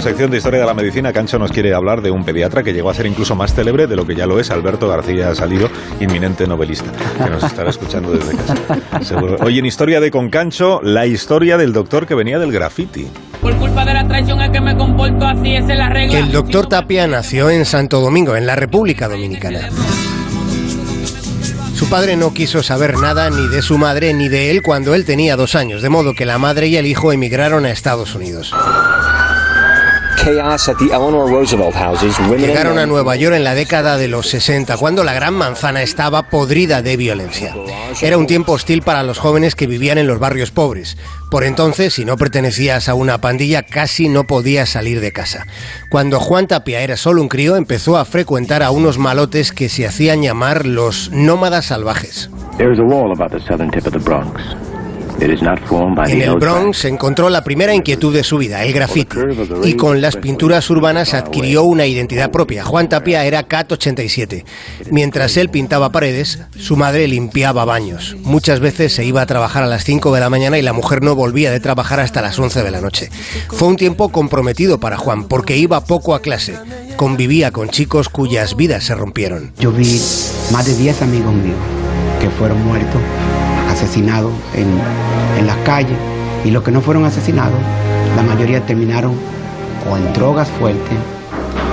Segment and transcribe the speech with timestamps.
[0.00, 2.72] Su sección de Historia de la Medicina, Cancho nos quiere hablar de un pediatra que
[2.72, 5.68] llegó a ser incluso más célebre de lo que ya lo es Alberto García Salido,
[6.00, 6.90] inminente novelista,
[7.22, 8.56] que nos estará escuchando desde casa.
[9.02, 9.36] Seguro.
[9.42, 13.08] Hoy en Historia de Concancho, la historia del doctor que venía del graffiti.
[13.42, 16.18] Por culpa de la traición es que me comporto así, esa es la regla.
[16.18, 19.68] El doctor Tapia nació en Santo Domingo, en la República Dominicana.
[21.74, 25.06] Su padre no quiso saber nada ni de su madre ni de él cuando él
[25.06, 28.52] tenía dos años, de modo que la madre y el hijo emigraron a Estados Unidos.
[32.36, 36.28] Llegaron a Nueva York en la década de los 60, cuando la Gran Manzana estaba
[36.28, 37.54] podrida de violencia.
[38.02, 40.98] Era un tiempo hostil para los jóvenes que vivían en los barrios pobres.
[41.30, 45.46] Por entonces, si no pertenecías a una pandilla, casi no podías salir de casa.
[45.88, 49.86] Cuando Juan Tapia era solo un crío, empezó a frecuentar a unos malotes que se
[49.86, 52.28] hacían llamar los nómadas salvajes.
[55.20, 59.18] En el Bronx encontró la primera inquietud de su vida, el grafiti,
[59.64, 62.64] y con las pinturas urbanas adquirió una identidad propia.
[62.64, 64.46] Juan Tapia era CAT 87.
[64.90, 68.16] Mientras él pintaba paredes, su madre limpiaba baños.
[68.22, 71.02] Muchas veces se iba a trabajar a las 5 de la mañana y la mujer
[71.02, 73.10] no volvía de trabajar hasta las 11 de la noche.
[73.50, 76.54] Fue un tiempo comprometido para Juan porque iba poco a clase.
[76.96, 79.52] Convivía con chicos cuyas vidas se rompieron.
[79.58, 80.00] Yo vi
[80.50, 81.58] más de 10 amigos míos
[82.20, 83.02] que fueron muertos
[83.80, 84.68] asesinados en,
[85.38, 85.96] en las calles
[86.44, 87.58] y los que no fueron asesinados,
[88.14, 89.14] la mayoría terminaron
[89.90, 90.98] o en drogas fuertes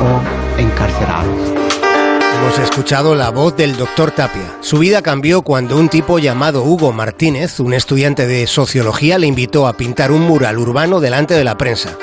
[0.02, 1.36] o encarcelados.
[2.40, 4.58] Hemos escuchado la voz del doctor Tapia.
[4.62, 9.68] Su vida cambió cuando un tipo llamado Hugo Martínez, un estudiante de sociología, le invitó
[9.68, 11.98] a pintar un mural urbano delante de la prensa.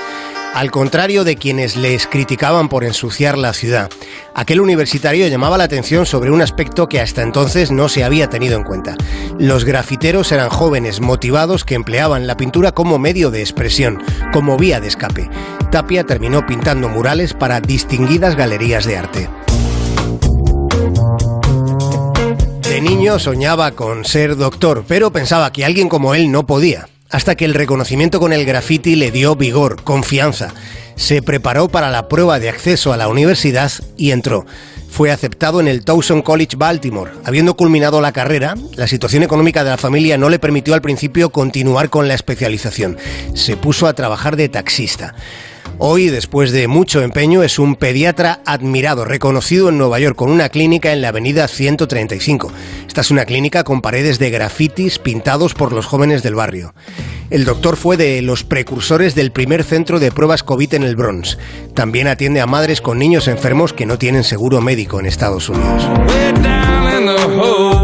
[0.54, 3.90] Al contrario de quienes les criticaban por ensuciar la ciudad,
[4.34, 8.56] aquel universitario llamaba la atención sobre un aspecto que hasta entonces no se había tenido
[8.56, 8.96] en cuenta.
[9.38, 14.02] Los grafiteros eran jóvenes motivados que empleaban la pintura como medio de expresión,
[14.32, 15.30] como vía de escape.
[15.70, 19.28] Tapia terminó pintando murales para distinguidas galerías de arte.
[22.68, 27.36] De niño soñaba con ser doctor, pero pensaba que alguien como él no podía hasta
[27.36, 30.52] que el reconocimiento con el graffiti le dio vigor, confianza.
[30.96, 34.46] Se preparó para la prueba de acceso a la universidad y entró.
[34.90, 37.12] Fue aceptado en el Towson College Baltimore.
[37.24, 41.30] Habiendo culminado la carrera, la situación económica de la familia no le permitió al principio
[41.30, 42.98] continuar con la especialización.
[43.34, 45.14] Se puso a trabajar de taxista.
[45.78, 50.48] Hoy, después de mucho empeño, es un pediatra admirado, reconocido en Nueva York, con una
[50.48, 52.52] clínica en la avenida 135.
[52.86, 56.74] Esta es una clínica con paredes de grafitis pintados por los jóvenes del barrio.
[57.30, 61.38] El doctor fue de los precursores del primer centro de pruebas COVID en el Bronx.
[61.74, 65.88] También atiende a madres con niños enfermos que no tienen seguro médico en Estados Unidos.